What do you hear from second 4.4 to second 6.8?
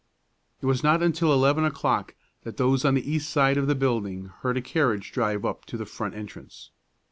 heard a carriage drive up to the front entrance.